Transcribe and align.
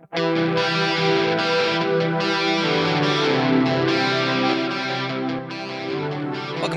Welcome 0.00 0.48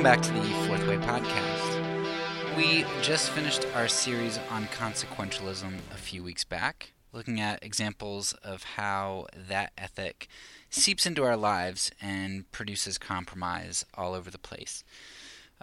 back 0.04 0.22
to 0.22 0.34
the 0.34 0.42
Fourth 0.68 0.85
Way 0.85 0.98
Podcast. 0.98 2.58
We 2.58 2.86
just 3.01 3.30
finished 3.30 3.66
our 3.75 3.88
series 3.88 4.38
on 4.51 4.66
consequentialism 4.66 5.78
a 5.92 5.96
few 5.96 6.22
weeks 6.22 6.44
back, 6.44 6.92
looking 7.14 7.40
at 7.40 7.64
examples 7.64 8.34
of 8.44 8.64
how 8.64 9.27
that 9.33 9.71
ethic 9.77 10.27
seeps 10.69 11.05
into 11.05 11.23
our 11.23 11.37
lives 11.37 11.91
and 12.01 12.51
produces 12.51 12.97
compromise 12.97 13.85
all 13.93 14.15
over 14.15 14.29
the 14.29 14.37
place. 14.37 14.83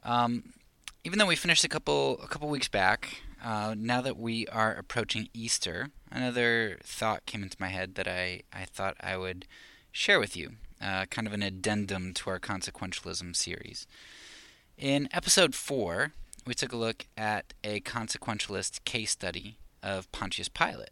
Um, 0.02 0.54
even 1.04 1.18
though 1.18 1.27
we 1.27 1.36
finished 1.36 1.64
a 1.64 1.68
couple 1.68 2.18
a 2.22 2.27
couple 2.27 2.48
weeks 2.48 2.68
back, 2.68 3.20
uh, 3.43 3.75
now 3.77 4.00
that 4.00 4.18
we 4.18 4.46
are 4.48 4.75
approaching 4.75 5.29
Easter, 5.32 5.88
another 6.11 6.79
thought 6.82 7.27
came 7.27 7.43
into 7.43 7.56
my 7.61 7.68
head 7.68 7.95
that 7.95 8.09
I, 8.09 8.43
I 8.52 8.64
thought 8.64 8.96
I 9.00 9.16
would 9.16 9.46
share 9.92 10.20
with 10.20 10.37
you, 10.37 10.52
uh, 10.80 11.06
kind 11.06 11.27
of 11.27 11.32
an 11.32 11.42
addendum 11.42 12.12
to 12.15 12.30
our 12.30 12.38
consequentialism 12.38 13.34
series. 13.34 13.87
In 14.77 15.09
episode 15.12 15.55
4, 15.55 16.12
we 16.46 16.55
took 16.55 16.73
a 16.73 16.77
look 16.77 17.06
at 17.16 17.52
a 17.62 17.80
consequentialist 17.80 18.84
case 18.84 19.10
study 19.10 19.59
of 19.82 20.10
Pontius 20.12 20.48
Pilate. 20.48 20.91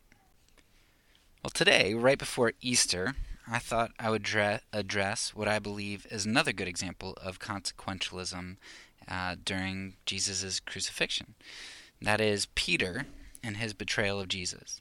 Well, 1.43 1.51
today, 1.51 1.95
right 1.95 2.19
before 2.19 2.53
Easter, 2.61 3.15
I 3.51 3.59
thought 3.59 3.93
I 3.99 4.11
would 4.11 4.23
dre- 4.23 4.61
address 4.73 5.35
what 5.35 5.49
I 5.49 5.59
believe 5.59 6.07
is 6.11 6.27
another 6.27 6.53
good 6.53 6.69
example 6.69 7.17
of 7.23 7.39
consequentialism 7.39 8.57
uh, 9.09 9.37
during 9.43 9.95
Jesus' 10.05 10.61
crucifixion. 10.61 11.35
That 12.01 12.21
is 12.21 12.47
Peter 12.55 13.07
and 13.43 13.57
his 13.57 13.75
betrayal 13.75 14.21
of 14.21 14.29
Jesus. 14.29 14.81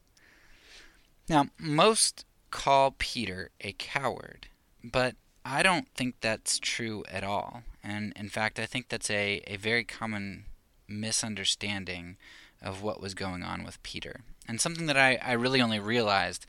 Now, 1.30 1.48
most 1.60 2.26
call 2.52 2.96
Peter 2.98 3.52
a 3.62 3.74
coward, 3.74 4.48
but 4.84 5.16
I 5.44 5.64
don't 5.64 5.88
think 5.96 6.16
that's 6.22 6.60
true 6.60 7.04
at 7.10 7.24
all. 7.24 7.64
And 7.84 8.14
in 8.16 8.30
fact, 8.30 8.60
I 8.60 8.66
think 8.66 8.90
that's 8.90 9.10
a, 9.10 9.42
a 9.48 9.58
very 9.58 9.84
common 9.84 10.46
misunderstanding 10.88 12.18
of 12.62 12.82
what 12.82 13.02
was 13.02 13.14
going 13.14 13.44
on 13.44 13.64
with 13.64 13.82
Peter. 13.84 14.22
And 14.48 14.60
something 14.62 14.86
that 14.88 14.98
I, 14.98 15.20
I 15.24 15.34
really 15.34 15.62
only 15.62 15.80
realized 15.80 16.46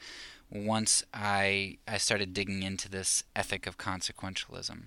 once 0.51 1.05
I, 1.13 1.79
I 1.87 1.99
started 1.99 2.33
digging 2.33 2.63
into 2.63 2.89
this 2.89 3.25
ethic 3.37 3.67
of 3.67 3.79
consequentialism. 3.79 4.85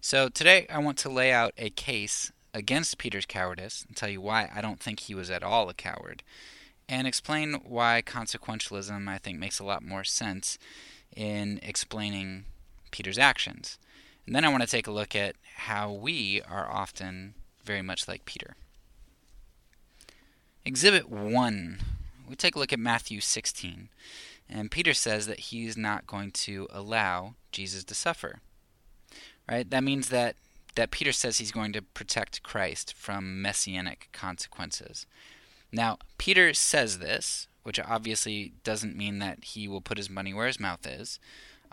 So 0.00 0.28
today 0.28 0.66
I 0.70 0.78
want 0.78 0.98
to 0.98 1.08
lay 1.08 1.32
out 1.32 1.52
a 1.58 1.70
case 1.70 2.32
against 2.54 2.98
Peter's 2.98 3.26
cowardice 3.26 3.84
and 3.86 3.96
tell 3.96 4.08
you 4.08 4.20
why 4.20 4.50
I 4.54 4.60
don't 4.60 4.80
think 4.80 5.00
he 5.00 5.14
was 5.14 5.30
at 5.30 5.42
all 5.42 5.68
a 5.68 5.74
coward, 5.74 6.22
and 6.88 7.06
explain 7.06 7.54
why 7.64 8.02
consequentialism 8.04 9.08
I 9.08 9.18
think 9.18 9.38
makes 9.38 9.58
a 9.58 9.64
lot 9.64 9.82
more 9.82 10.04
sense 10.04 10.58
in 11.16 11.60
explaining 11.62 12.44
Peter's 12.90 13.18
actions. 13.18 13.78
And 14.26 14.34
then 14.34 14.44
I 14.44 14.48
want 14.48 14.62
to 14.62 14.68
take 14.68 14.86
a 14.86 14.92
look 14.92 15.16
at 15.16 15.36
how 15.56 15.92
we 15.92 16.42
are 16.48 16.70
often 16.70 17.34
very 17.64 17.82
much 17.82 18.06
like 18.06 18.24
Peter. 18.24 18.54
Exhibit 20.64 21.08
1. 21.08 21.80
We 22.28 22.36
take 22.36 22.54
a 22.54 22.58
look 22.58 22.72
at 22.72 22.78
Matthew 22.78 23.20
16. 23.20 23.88
And 24.48 24.70
Peter 24.70 24.94
says 24.94 25.26
that 25.26 25.40
he's 25.40 25.76
not 25.76 26.06
going 26.06 26.30
to 26.32 26.68
allow 26.70 27.34
Jesus 27.50 27.84
to 27.84 27.94
suffer. 27.94 28.40
Right? 29.50 29.68
That 29.68 29.82
means 29.82 30.08
that 30.10 30.36
that 30.74 30.90
Peter 30.90 31.12
says 31.12 31.38
he's 31.38 31.52
going 31.52 31.72
to 31.72 31.82
protect 31.82 32.42
Christ 32.42 32.94
from 32.94 33.42
messianic 33.42 34.08
consequences. 34.12 35.06
Now, 35.70 35.98
Peter 36.18 36.54
says 36.54 36.98
this, 36.98 37.48
which 37.62 37.80
obviously 37.80 38.52
doesn't 38.64 38.96
mean 38.96 39.18
that 39.20 39.44
he 39.44 39.68
will 39.68 39.80
put 39.80 39.98
his 39.98 40.10
money 40.10 40.34
where 40.34 40.46
his 40.46 40.60
mouth 40.60 40.86
is. 40.86 41.18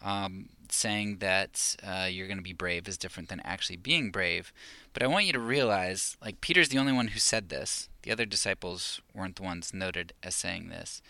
Um, 0.01 0.47
saying 0.71 1.17
that 1.17 1.75
uh, 1.85 2.07
you're 2.09 2.27
going 2.27 2.37
to 2.37 2.43
be 2.43 2.53
brave 2.53 2.87
is 2.87 2.97
different 2.97 3.27
than 3.27 3.41
actually 3.41 3.75
being 3.75 4.11
brave. 4.11 4.53
But 4.93 5.03
I 5.03 5.07
want 5.07 5.25
you 5.25 5.33
to 5.33 5.39
realize, 5.39 6.15
like, 6.21 6.39
Peter's 6.39 6.69
the 6.69 6.77
only 6.77 6.93
one 6.93 7.09
who 7.09 7.19
said 7.19 7.49
this. 7.49 7.89
The 8.03 8.11
other 8.11 8.25
disciples 8.25 9.01
weren't 9.13 9.35
the 9.35 9.43
ones 9.43 9.73
noted 9.73 10.13
as 10.23 10.35
saying 10.35 10.69
this. 10.69 11.01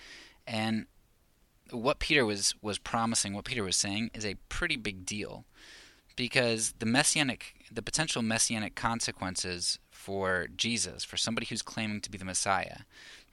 And 0.47 0.87
what 1.69 1.99
Peter 1.99 2.25
was, 2.25 2.55
was 2.63 2.79
promising, 2.79 3.33
what 3.35 3.45
Peter 3.45 3.63
was 3.63 3.77
saying, 3.77 4.09
is 4.15 4.25
a 4.25 4.37
pretty 4.49 4.75
big 4.75 5.05
deal. 5.05 5.45
Because 6.19 6.73
the 6.79 6.85
messianic, 6.85 7.55
the 7.71 7.81
potential 7.81 8.21
messianic 8.21 8.75
consequences 8.75 9.79
for 9.89 10.49
Jesus, 10.53 11.05
for 11.05 11.15
somebody 11.15 11.45
who's 11.45 11.61
claiming 11.61 12.01
to 12.01 12.11
be 12.11 12.17
the 12.17 12.25
Messiah, 12.25 12.79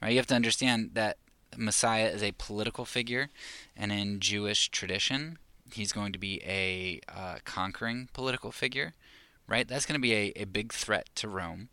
right? 0.01 0.11
You 0.11 0.17
have 0.19 0.27
to 0.27 0.35
understand 0.35 0.91
that 0.93 1.17
Messiah 1.57 2.07
is 2.07 2.23
a 2.23 2.31
political 2.31 2.85
figure, 2.85 3.27
and 3.75 3.91
in 3.91 4.21
Jewish 4.21 4.69
tradition, 4.69 5.37
he's 5.73 5.91
going 5.91 6.13
to 6.13 6.17
be 6.17 6.41
a 6.45 7.01
uh, 7.13 7.39
conquering 7.43 8.07
political 8.13 8.53
figure, 8.53 8.93
right? 9.49 9.67
That's 9.67 9.85
going 9.85 9.99
to 9.99 10.01
be 10.01 10.13
a, 10.13 10.33
a 10.37 10.45
big 10.45 10.71
threat 10.71 11.09
to 11.15 11.27
Rome. 11.27 11.67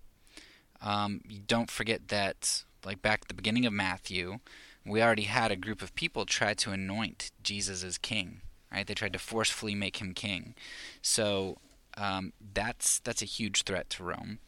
Um, 0.83 1.21
don't 1.47 1.71
forget 1.71 2.09
that, 2.09 2.65
like 2.85 3.03
back 3.03 3.21
at 3.23 3.29
the 3.29 3.35
beginning 3.35 3.67
of 3.67 3.73
Matthew, 3.73 4.41
we 4.85 5.01
already 5.01 5.23
had 5.23 5.53
a 5.53 5.57
group 5.57 5.81
of 5.81 5.95
people 5.95 6.27
try 6.27 6.55
to 6.55 6.73
anoint 6.73 7.31
Jesus 7.41 7.85
as 7.85 7.99
king, 7.99 8.41
right? 8.75 8.87
They 8.87 8.95
tried 8.95 9.13
to 9.13 9.19
forcefully 9.19 9.75
make 9.75 9.99
him 9.99 10.13
king. 10.15 10.55
So 11.01 11.59
um, 11.97 12.33
that's 12.53 12.99
that's 12.99 13.23
a 13.23 13.27
huge 13.27 13.63
threat 13.63 13.89
to 13.91 14.05
Rome. 14.05 14.39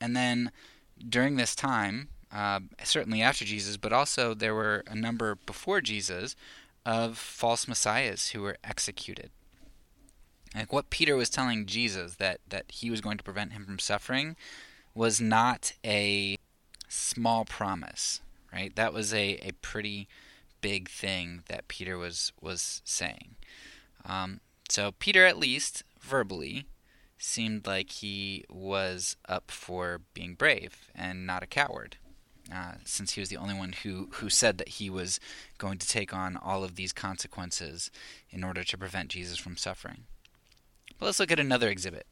And 0.00 0.16
then 0.16 0.50
during 1.08 1.36
this 1.36 1.54
time, 1.54 2.08
uh, 2.32 2.60
certainly 2.82 3.20
after 3.22 3.44
Jesus, 3.44 3.76
but 3.76 3.92
also 3.92 4.34
there 4.34 4.54
were 4.54 4.82
a 4.86 4.94
number 4.94 5.34
before 5.34 5.80
Jesus 5.80 6.34
of 6.84 7.18
false 7.18 7.68
messiahs 7.68 8.30
who 8.30 8.42
were 8.42 8.56
executed. 8.64 9.30
Like 10.54 10.72
what 10.72 10.90
Peter 10.90 11.14
was 11.16 11.30
telling 11.30 11.66
Jesus 11.66 12.16
that, 12.16 12.40
that 12.48 12.64
he 12.68 12.90
was 12.90 13.00
going 13.00 13.18
to 13.18 13.24
prevent 13.24 13.52
him 13.52 13.64
from 13.64 13.78
suffering 13.78 14.36
was 14.94 15.20
not 15.20 15.72
a 15.84 16.36
small 16.88 17.44
promise, 17.44 18.20
right? 18.52 18.74
That 18.76 18.92
was 18.92 19.14
a, 19.14 19.38
a 19.42 19.52
pretty 19.62 20.08
big 20.60 20.88
thing 20.88 21.42
that 21.48 21.68
Peter 21.68 21.98
was 21.98 22.32
was 22.40 22.80
saying. 22.84 23.36
Um, 24.04 24.40
so 24.68 24.92
Peter, 24.98 25.24
at 25.24 25.38
least 25.38 25.82
verbally, 26.00 26.66
seemed 27.18 27.66
like 27.66 27.90
he 27.90 28.44
was 28.50 29.16
up 29.28 29.50
for 29.50 30.00
being 30.14 30.34
brave 30.34 30.88
and 30.94 31.26
not 31.26 31.42
a 31.42 31.46
coward. 31.46 31.96
Uh, 32.52 32.72
since 32.84 33.12
he 33.12 33.20
was 33.20 33.28
the 33.28 33.36
only 33.36 33.54
one 33.54 33.72
who, 33.84 34.08
who 34.14 34.28
said 34.28 34.58
that 34.58 34.68
he 34.68 34.90
was 34.90 35.20
going 35.58 35.78
to 35.78 35.86
take 35.86 36.12
on 36.12 36.36
all 36.36 36.64
of 36.64 36.74
these 36.74 36.92
consequences 36.92 37.90
in 38.30 38.42
order 38.42 38.64
to 38.64 38.76
prevent 38.76 39.10
Jesus 39.10 39.38
from 39.38 39.56
suffering. 39.56 40.04
But 40.98 41.06
let's 41.06 41.20
look 41.20 41.30
at 41.30 41.38
another 41.38 41.68
exhibit. 41.68 42.06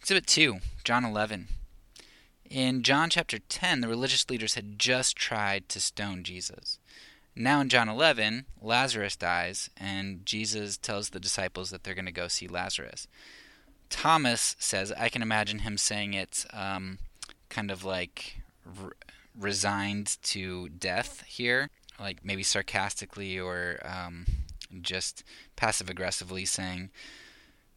Exhibit 0.00 0.26
2, 0.26 0.58
John 0.82 1.04
11. 1.04 1.48
In 2.50 2.82
John 2.82 3.10
chapter 3.10 3.38
10, 3.38 3.80
the 3.80 3.88
religious 3.88 4.28
leaders 4.28 4.54
had 4.54 4.78
just 4.78 5.16
tried 5.16 5.68
to 5.70 5.80
stone 5.80 6.22
Jesus. 6.24 6.78
Now 7.36 7.60
in 7.60 7.68
John 7.68 7.88
11, 7.88 8.46
Lazarus 8.60 9.16
dies, 9.16 9.68
and 9.76 10.24
Jesus 10.24 10.76
tells 10.76 11.10
the 11.10 11.20
disciples 11.20 11.70
that 11.70 11.82
they're 11.82 11.94
going 11.94 12.04
to 12.06 12.12
go 12.12 12.28
see 12.28 12.46
Lazarus. 12.46 13.08
Thomas 13.90 14.56
says, 14.58 14.92
I 14.92 15.08
can 15.08 15.22
imagine 15.22 15.60
him 15.60 15.76
saying 15.76 16.14
it 16.14 16.44
um, 16.52 16.98
kind 17.48 17.70
of 17.70 17.84
like 17.84 18.38
resigned 19.38 20.16
to 20.22 20.68
death 20.68 21.24
here, 21.26 21.70
like 21.98 22.24
maybe 22.24 22.42
sarcastically 22.42 23.38
or 23.38 23.80
um, 23.84 24.26
just 24.80 25.24
passive 25.56 25.90
aggressively 25.90 26.44
saying, 26.44 26.90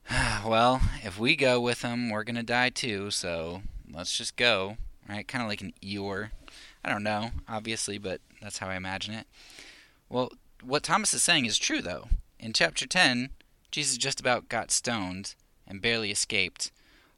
well, 0.45 0.81
if 1.03 1.19
we 1.19 1.35
go 1.35 1.59
with 1.59 1.81
him, 1.81 2.09
we're 2.09 2.23
going 2.23 2.35
to 2.35 2.43
die 2.43 2.69
too, 2.69 3.11
so 3.11 3.61
let's 3.91 4.15
just 4.15 4.35
go. 4.35 4.77
Right? 5.09 5.27
Kind 5.27 5.41
of 5.41 5.47
like 5.49 5.61
an 5.61 5.73
Eeyore. 5.81 6.31
I 6.87 6.91
don't 6.91 7.03
know, 7.03 7.31
obviously, 7.49 7.97
but 7.97 8.21
that's 8.41 8.59
how 8.59 8.69
I 8.69 8.75
imagine 8.75 9.13
it. 9.13 9.27
Well, 10.07 10.31
what 10.63 10.83
Thomas 10.83 11.13
is 11.13 11.21
saying 11.21 11.45
is 11.45 11.57
true, 11.57 11.81
though. 11.81 12.07
In 12.39 12.53
chapter 12.53 12.87
10, 12.87 13.31
Jesus 13.71 13.97
just 13.97 14.21
about 14.21 14.47
got 14.47 14.71
stoned 14.71 15.35
and 15.67 15.81
barely 15.81 16.11
escaped. 16.11 16.71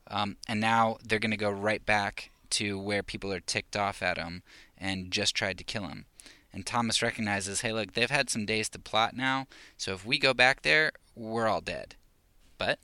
Um, 0.08 0.38
and 0.48 0.60
now 0.60 0.98
they're 1.04 1.20
going 1.20 1.30
to 1.30 1.38
go 1.38 1.52
right 1.52 1.86
back 1.86 2.32
to 2.52 2.80
where 2.80 3.04
people 3.04 3.32
are 3.32 3.40
ticked 3.40 3.78
off 3.78 4.02
at 4.02 4.18
him 4.18 4.42
and 4.76 5.12
just 5.12 5.36
tried 5.36 5.60
to 5.60 5.64
kill 5.64 5.84
him. 5.84 6.06
And 6.52 6.66
Thomas 6.66 7.04
recognizes, 7.04 7.62
hey, 7.62 7.72
look, 7.72 7.94
they've 7.94 8.10
had 8.10 8.32
some 8.32 8.48
days 8.48 8.70
to 8.70 8.80
plot 8.80 9.16
now, 9.16 9.46
so 9.78 9.94
if 9.94 10.04
we 10.04 10.18
go 10.18 10.34
back 10.34 10.64
there, 10.64 10.94
we're 11.16 11.48
all 11.48 11.62
dead. 11.62 11.94
But 12.58 12.80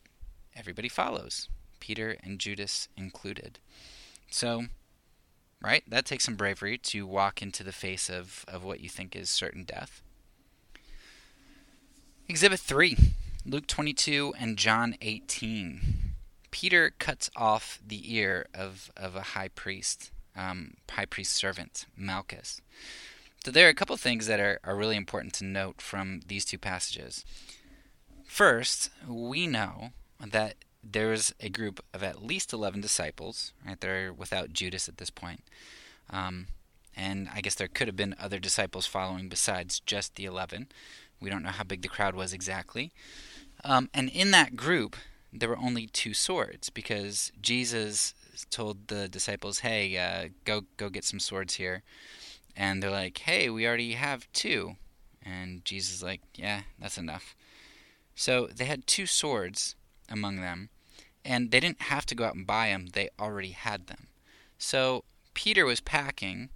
everybody 0.56 0.90
follows, 0.90 1.50
Peter 1.80 2.16
and 2.24 2.38
Judas 2.38 2.90
included. 2.96 3.58
So, 4.30 4.66
right, 5.66 5.84
that 5.88 6.06
takes 6.06 6.26
some 6.26 6.36
bravery 6.36 6.78
to 6.78 7.06
walk 7.06 7.42
into 7.42 7.64
the 7.64 7.72
face 7.72 8.10
of, 8.10 8.46
of 8.48 8.64
what 8.64 8.80
you 8.80 8.90
think 8.90 9.16
is 9.16 9.30
certain 9.30 9.64
death. 9.64 10.02
Exhibit 12.28 12.60
3 12.60 12.98
Luke 13.48 13.68
22 13.68 14.34
and 14.40 14.58
John 14.58 14.96
18. 15.02 16.14
Peter 16.50 16.94
cuts 16.98 17.30
off 17.36 17.80
the 17.86 18.16
ear 18.16 18.48
of, 18.56 18.92
of 18.98 19.16
a 19.16 19.22
high 19.22 19.50
priest, 19.50 20.12
um, 20.36 20.74
high 20.90 21.06
priest 21.06 21.34
servant, 21.34 21.86
Malchus. 21.96 22.60
So 23.44 23.52
there 23.52 23.68
are 23.68 23.70
a 23.70 23.76
couple 23.76 23.96
things 23.98 24.26
that 24.26 24.40
are, 24.40 24.60
are 24.64 24.76
really 24.76 24.96
important 24.96 25.34
to 25.36 25.46
note 25.46 25.80
from 25.80 26.22
these 26.28 26.44
two 26.44 26.58
passages. 26.58 27.24
First, 28.24 28.90
we 29.08 29.46
know 29.46 29.90
that 30.20 30.56
there's 30.90 31.34
a 31.40 31.50
group 31.50 31.84
of 31.94 32.04
at 32.04 32.24
least 32.24 32.54
11 32.54 32.82
disciples, 32.82 33.54
right? 33.66 33.80
They're 33.80 34.14
without 34.14 34.54
Judas 34.54 34.88
at 34.88 34.98
this 34.98 35.10
point. 35.10 35.42
Um, 36.10 36.48
and 36.96 37.28
I 37.34 37.42
guess 37.42 37.56
there 37.56 37.68
could 37.68 37.88
have 37.88 37.96
been 37.96 38.16
other 38.20 38.40
disciples 38.40 38.86
following 38.86 39.28
besides 39.28 39.80
just 39.80 40.16
the 40.16 40.26
11. 40.26 40.68
We 41.20 41.30
don't 41.30 41.44
know 41.44 41.50
how 41.50 41.64
big 41.64 41.82
the 41.82 41.88
crowd 41.88 42.16
was 42.16 42.34
exactly. 42.34 42.92
Um, 43.64 43.90
and 43.94 44.10
in 44.10 44.32
that 44.32 44.56
group, 44.56 44.96
there 45.34 45.50
were 45.50 45.58
only 45.58 45.88
two 45.88 46.14
swords 46.14 46.70
because 46.70 47.32
Jesus 47.42 48.14
told 48.50 48.88
the 48.88 49.08
disciples, 49.08 49.60
"Hey, 49.60 49.98
uh, 49.98 50.30
go 50.46 50.66
go 50.78 50.90
get 50.90 51.04
some 51.04 51.20
swords 51.20 51.56
here," 51.56 51.84
and 52.56 52.82
they're 52.82 52.92
like, 52.92 53.18
"Hey, 53.20 53.50
we 53.50 53.68
already 53.68 53.94
have 53.94 54.32
two. 54.34 54.78
and 55.28 55.66
Jesus 55.66 55.96
is 55.96 56.04
like, 56.04 56.22
"Yeah, 56.36 56.62
that's 56.78 57.00
enough." 57.00 57.36
So 58.14 58.46
they 58.48 58.66
had 58.66 58.86
two 58.86 59.08
swords 59.08 59.76
among 60.08 60.42
them, 60.42 60.70
and 61.26 61.52
they 61.52 61.60
didn't 61.60 61.84
have 61.84 62.06
to 62.06 62.16
go 62.16 62.26
out 62.26 62.36
and 62.36 62.48
buy 62.48 62.70
them; 62.70 62.88
they 62.94 63.10
already 63.20 63.52
had 63.52 63.88
them. 63.88 64.08
So 64.58 65.04
Peter 65.34 65.66
was 65.66 65.82
packing, 65.82 66.50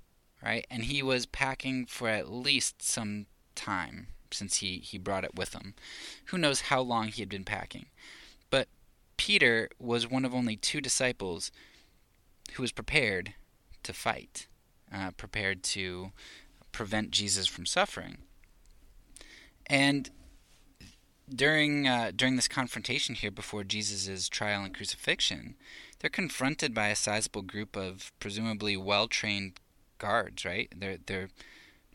right, 0.43 0.65
and 0.69 0.85
he 0.85 1.03
was 1.03 1.25
packing 1.25 1.85
for 1.85 2.07
at 2.07 2.31
least 2.31 2.81
some 2.81 3.25
time 3.55 4.07
since 4.31 4.57
he 4.57 4.77
he 4.77 4.97
brought 4.97 5.23
it 5.23 5.35
with 5.35 5.53
him. 5.53 5.73
Who 6.25 6.37
knows 6.37 6.61
how 6.61 6.81
long 6.81 7.07
he 7.07 7.21
had 7.21 7.29
been 7.29 7.43
packing? 7.43 7.87
But 8.49 8.67
Peter 9.17 9.69
was 9.79 10.09
one 10.09 10.25
of 10.25 10.33
only 10.33 10.55
two 10.55 10.81
disciples 10.81 11.51
who 12.53 12.63
was 12.63 12.71
prepared 12.71 13.33
to 13.83 13.93
fight, 13.93 14.47
uh, 14.93 15.11
prepared 15.11 15.63
to 15.63 16.11
prevent 16.71 17.11
Jesus 17.11 17.47
from 17.47 17.65
suffering. 17.65 18.19
And 19.65 20.09
during 21.33 21.87
uh, 21.87 22.11
during 22.15 22.35
this 22.35 22.47
confrontation 22.47 23.15
here 23.15 23.31
before 23.31 23.63
Jesus' 23.63 24.29
trial 24.29 24.63
and 24.63 24.73
crucifixion, 24.73 25.55
they're 25.99 26.09
confronted 26.09 26.73
by 26.73 26.87
a 26.87 26.95
sizable 26.95 27.41
group 27.41 27.75
of 27.75 28.11
presumably 28.19 28.75
well 28.75 29.07
trained 29.07 29.59
guards, 29.97 30.45
right? 30.45 30.73
They're 30.75 30.97
they're 31.05 31.29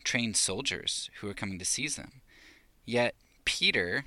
trained 0.03 0.37
soldiers 0.37 1.09
who 1.19 1.29
are 1.29 1.33
coming 1.33 1.59
to 1.59 1.65
seize 1.65 1.95
them. 1.95 2.21
Yet 2.85 3.15
Peter 3.43 4.05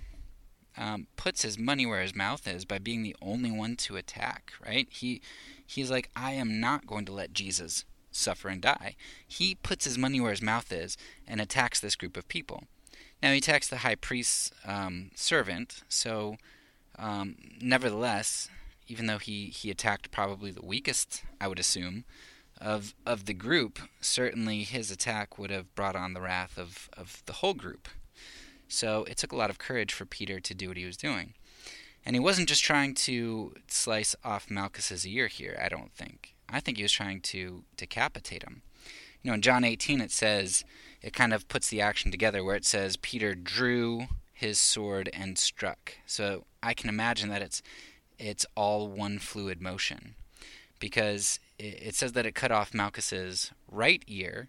um, 0.76 1.08
puts 1.16 1.42
his 1.42 1.58
money 1.58 1.84
where 1.84 2.02
his 2.02 2.14
mouth 2.14 2.46
is 2.46 2.64
by 2.64 2.78
being 2.78 3.02
the 3.02 3.16
only 3.20 3.50
one 3.50 3.76
to 3.76 3.96
attack, 3.96 4.52
right? 4.64 4.88
He 4.90 5.20
he's 5.66 5.90
like, 5.90 6.10
I 6.16 6.32
am 6.32 6.60
not 6.60 6.86
going 6.86 7.04
to 7.06 7.12
let 7.12 7.32
Jesus 7.32 7.84
suffer 8.10 8.48
and 8.48 8.62
die. 8.62 8.96
He 9.26 9.54
puts 9.56 9.84
his 9.84 9.98
money 9.98 10.20
where 10.20 10.30
his 10.30 10.42
mouth 10.42 10.72
is 10.72 10.96
and 11.26 11.40
attacks 11.40 11.80
this 11.80 11.96
group 11.96 12.16
of 12.16 12.28
people. 12.28 12.64
Now 13.22 13.32
he 13.32 13.38
attacks 13.38 13.68
the 13.68 13.78
high 13.78 13.96
priest's 13.96 14.52
um, 14.64 15.10
servant, 15.14 15.82
so 15.88 16.36
um, 16.98 17.36
nevertheless, 17.60 18.48
even 18.86 19.06
though 19.06 19.18
he, 19.18 19.46
he 19.46 19.70
attacked 19.70 20.10
probably 20.10 20.50
the 20.50 20.64
weakest, 20.64 21.22
I 21.40 21.48
would 21.48 21.58
assume, 21.58 22.04
of 22.60 22.94
of 23.06 23.26
the 23.26 23.34
group, 23.34 23.78
certainly 24.00 24.64
his 24.64 24.90
attack 24.90 25.38
would 25.38 25.50
have 25.50 25.74
brought 25.74 25.96
on 25.96 26.12
the 26.12 26.20
wrath 26.20 26.58
of, 26.58 26.88
of 26.96 27.22
the 27.26 27.34
whole 27.34 27.54
group. 27.54 27.88
So 28.68 29.04
it 29.04 29.16
took 29.16 29.32
a 29.32 29.36
lot 29.36 29.50
of 29.50 29.58
courage 29.58 29.92
for 29.92 30.04
Peter 30.04 30.40
to 30.40 30.54
do 30.54 30.68
what 30.68 30.76
he 30.76 30.84
was 30.84 30.96
doing. 30.96 31.34
And 32.04 32.14
he 32.14 32.20
wasn't 32.20 32.48
just 32.48 32.64
trying 32.64 32.94
to 32.94 33.54
slice 33.68 34.14
off 34.24 34.50
Malchus's 34.50 35.06
ear 35.06 35.26
here, 35.26 35.58
I 35.62 35.68
don't 35.68 35.92
think. 35.92 36.34
I 36.48 36.60
think 36.60 36.76
he 36.76 36.82
was 36.82 36.92
trying 36.92 37.20
to 37.22 37.64
decapitate 37.76 38.42
him. 38.42 38.62
You 39.22 39.30
know, 39.30 39.34
in 39.34 39.42
John 39.42 39.64
18 39.64 40.00
it 40.00 40.10
says, 40.10 40.64
it 41.02 41.12
kind 41.12 41.32
of 41.32 41.48
puts 41.48 41.68
the 41.68 41.80
action 41.80 42.10
together 42.10 42.42
where 42.42 42.56
it 42.56 42.64
says 42.64 42.96
Peter 42.96 43.34
drew 43.34 44.06
his 44.32 44.58
sword 44.58 45.10
and 45.12 45.38
struck. 45.38 45.94
So 46.06 46.44
I 46.62 46.74
can 46.74 46.88
imagine 46.88 47.28
that 47.30 47.42
it's 47.42 47.62
it's 48.18 48.46
all 48.56 48.88
one 48.88 49.18
fluid 49.18 49.60
motion 49.60 50.14
because 50.80 51.38
it, 51.58 51.94
says 51.94 52.12
that 52.12 52.26
it 52.26 52.34
cut 52.34 52.50
off 52.50 52.74
Malchus's 52.74 53.52
right 53.70 54.02
ear, 54.08 54.48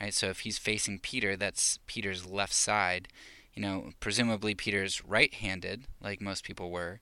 right? 0.00 0.12
So 0.12 0.28
if 0.28 0.40
he's 0.40 0.58
facing 0.58 1.00
Peter, 1.00 1.36
that's 1.36 1.78
Peter's 1.86 2.26
left 2.26 2.54
side 2.54 3.08
you 3.54 3.62
know, 3.62 3.90
presumably 4.00 4.54
Peter's 4.54 5.04
right 5.04 5.32
handed, 5.34 5.84
like 6.00 6.20
most 6.20 6.44
people 6.44 6.70
were. 6.70 7.00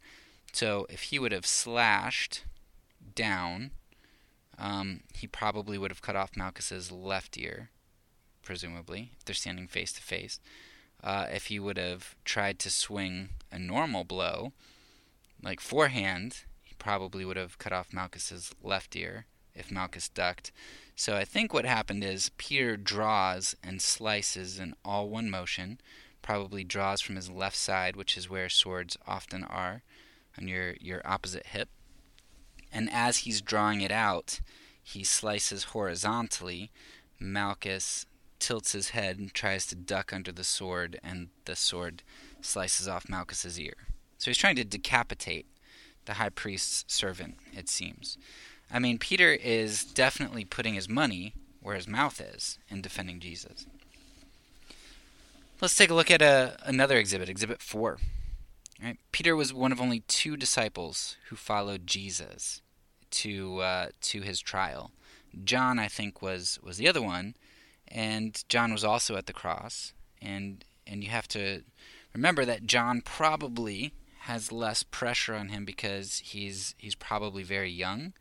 So 0.52 0.86
if 0.88 1.02
he 1.02 1.18
would 1.18 1.32
have 1.32 1.46
slashed 1.46 2.44
down, 3.14 3.70
um, 4.58 5.00
he 5.14 5.26
probably 5.26 5.78
would 5.78 5.90
have 5.90 6.02
cut 6.02 6.16
off 6.16 6.36
Malchus's 6.36 6.90
left 6.90 7.38
ear, 7.38 7.70
presumably, 8.48 9.12
if 9.18 9.26
they're 9.26 9.34
standing 9.34 9.68
face 9.68 9.92
to 9.92 10.00
face. 10.00 10.40
Uh, 11.04 11.26
if 11.30 11.48
he 11.48 11.60
would 11.60 11.76
have 11.76 12.16
tried 12.24 12.58
to 12.58 12.70
swing 12.70 13.28
a 13.52 13.58
normal 13.58 14.04
blow, 14.04 14.54
like 15.42 15.60
forehand, 15.60 16.44
he 16.64 16.74
probably 16.78 17.26
would 17.26 17.36
have 17.36 17.58
cut 17.58 17.74
off 17.74 17.92
Malchus's 17.92 18.54
left 18.62 18.96
ear 18.96 19.26
if 19.54 19.70
Malchus 19.70 20.08
ducked. 20.08 20.50
So 20.96 21.14
I 21.14 21.26
think 21.26 21.52
what 21.52 21.66
happened 21.66 22.02
is 22.02 22.30
Peter 22.38 22.78
draws 22.78 23.54
and 23.62 23.82
slices 23.82 24.58
in 24.58 24.72
all 24.82 25.10
one 25.10 25.28
motion 25.28 25.78
probably 26.22 26.64
draws 26.64 27.02
from 27.02 27.16
his 27.16 27.28
left 27.28 27.56
side, 27.56 27.96
which 27.96 28.16
is 28.16 28.30
where 28.30 28.48
swords 28.48 28.96
often 29.06 29.44
are, 29.44 29.82
on 30.40 30.48
your, 30.48 30.74
your 30.80 31.02
opposite 31.04 31.48
hip. 31.48 31.68
And 32.72 32.88
as 32.90 33.18
he's 33.18 33.42
drawing 33.42 33.82
it 33.82 33.92
out, 33.92 34.40
he 34.82 35.04
slices 35.04 35.64
horizontally. 35.64 36.70
Malchus 37.20 38.06
tilts 38.38 38.72
his 38.72 38.90
head 38.90 39.18
and 39.18 39.32
tries 39.32 39.66
to 39.66 39.74
duck 39.74 40.12
under 40.12 40.32
the 40.32 40.44
sword, 40.44 40.98
and 41.02 41.28
the 41.44 41.56
sword 41.56 42.02
slices 42.40 42.88
off 42.88 43.08
Malchus's 43.08 43.58
ear. 43.58 43.74
So 44.18 44.30
he's 44.30 44.38
trying 44.38 44.56
to 44.56 44.64
decapitate 44.64 45.46
the 46.06 46.14
high 46.14 46.30
priest's 46.30 46.84
servant, 46.92 47.36
it 47.56 47.68
seems. 47.68 48.18
I 48.70 48.78
mean, 48.78 48.98
Peter 48.98 49.32
is 49.32 49.84
definitely 49.84 50.44
putting 50.44 50.74
his 50.74 50.88
money 50.88 51.34
where 51.60 51.76
his 51.76 51.88
mouth 51.88 52.20
is 52.20 52.58
in 52.68 52.80
defending 52.80 53.20
Jesus. 53.20 53.66
Let's 55.60 55.76
take 55.76 55.90
a 55.90 55.94
look 55.94 56.10
at 56.10 56.22
a, 56.22 56.26
uh, 56.26 56.56
another 56.64 56.98
exhibit, 56.98 57.28
Exhibit 57.28 57.60
4. 57.60 57.98
Right? 58.82 58.96
Peter 59.10 59.34
was 59.34 59.52
one 59.52 59.72
of 59.72 59.80
only 59.80 60.00
two 60.00 60.36
disciples 60.36 61.16
who 61.28 61.36
followed 61.36 61.86
Jesus 61.86 62.62
to 63.10 63.58
uh, 63.60 63.88
to 64.02 64.20
his 64.20 64.40
trial. 64.40 64.92
John, 65.44 65.78
I 65.78 65.88
think, 65.88 66.22
was 66.22 66.60
was 66.62 66.76
the 66.76 66.88
other 66.88 67.02
one, 67.02 67.34
and 67.88 68.42
John 68.48 68.72
was 68.72 68.84
also 68.84 69.16
at 69.16 69.26
the 69.26 69.32
cross. 69.32 69.92
And 70.20 70.64
and 70.86 71.04
you 71.04 71.10
have 71.10 71.28
to 71.28 71.62
remember 72.14 72.44
that 72.44 72.66
John 72.66 73.02
probably 73.02 73.92
has 74.20 74.50
less 74.52 74.82
pressure 74.82 75.34
on 75.34 75.48
him 75.48 75.64
because 75.64 76.22
he's 76.24 76.74
he's 76.78 76.94
probably 76.94 77.42
very 77.42 77.70
young. 77.70 78.12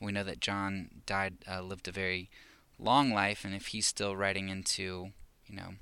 We 0.00 0.12
know 0.12 0.24
that 0.24 0.40
John 0.40 0.90
died 1.06 1.36
uh, 1.50 1.62
lived 1.62 1.88
a 1.88 1.92
very 1.92 2.30
long 2.78 3.10
life, 3.10 3.44
and 3.44 3.54
if 3.54 3.68
he's 3.68 3.86
still 3.86 4.16
writing 4.16 4.48
into 4.48 5.12
you 5.46 5.56
know 5.56 5.74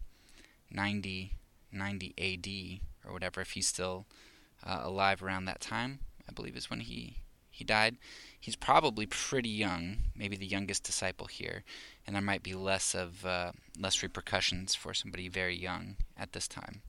90, 0.71 1.35
90 1.71 2.15
AD 2.19 3.09
or 3.09 3.13
whatever, 3.13 3.41
if 3.41 3.53
he's 3.53 3.67
still 3.67 4.07
uh, 4.65 4.81
alive 4.83 5.23
around 5.23 5.45
that 5.45 5.61
time, 5.61 6.01
I 6.29 6.33
believe 6.33 6.57
is 6.57 6.71
when 6.71 6.81
he 6.81 7.19
he 7.51 7.65
died. 7.65 7.97
He's 8.41 8.57
probably 8.57 9.07
pretty 9.07 9.51
young, 9.51 9.99
maybe 10.17 10.37
the 10.37 10.47
youngest 10.47 10.83
disciple 10.83 11.27
here, 11.27 11.63
and 12.07 12.15
there 12.15 12.23
might 12.23 12.43
be 12.43 12.55
less 12.55 12.95
of 12.95 13.25
uh, 13.25 13.53
less 13.79 14.03
repercussions 14.03 14.75
for 14.75 14.95
somebody 14.95 15.29
very 15.29 15.57
young 15.57 15.97
at 16.17 16.33
this 16.33 16.49
time. 16.49 16.83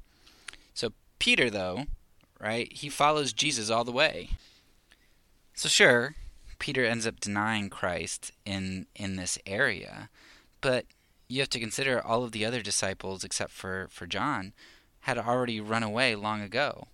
So 0.74 0.93
Peter, 1.20 1.50
though, 1.50 1.86
right, 2.39 2.72
he 2.72 2.89
follows 2.89 3.34
Jesus 3.34 3.70
all 3.70 3.84
the 3.84 3.91
way. 3.91 4.32
So 5.53 5.70
sure, 5.70 6.15
Peter 6.60 6.86
ends 6.86 7.05
up 7.05 7.20
denying 7.20 7.70
Christ 7.70 8.32
in 8.46 8.88
in 8.96 9.15
this 9.15 9.38
area, 9.46 10.10
but 10.62 10.86
you 11.27 11.39
have 11.39 11.50
to 11.50 11.60
consider 11.60 12.00
all 12.00 12.24
of 12.24 12.32
the 12.32 12.46
other 12.46 12.62
disciples, 12.62 13.24
except 13.24 13.51
for, 13.51 13.88
for 13.89 14.05
John, 14.05 14.53
had 15.01 15.17
already 15.17 15.60
run 15.60 15.84
away 15.84 16.15
long 16.15 16.41
ago. 16.41 16.88